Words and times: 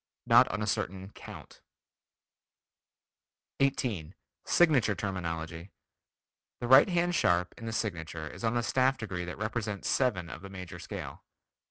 Not 0.25 0.47
on 0.47 0.63
a 0.63 0.65
certain 0.65 1.11
count. 1.11 1.61
18. 3.59 4.15
Signature 4.45 4.95
Terminology: 4.95 5.69
The 6.59 6.67
right 6.67 6.89
hand 6.89 7.13
sharp 7.13 7.53
in 7.55 7.67
the 7.67 7.71
signature 7.71 8.27
is 8.27 8.43
on 8.43 8.55
the 8.55 8.63
staff 8.63 8.97
degree 8.97 9.25
that 9.25 9.37
represents 9.37 9.87
seven 9.89 10.27
of 10.27 10.41
the 10.41 10.49
major 10.49 10.79
scale. 10.79 11.23